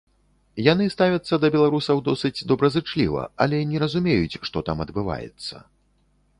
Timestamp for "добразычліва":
2.53-3.21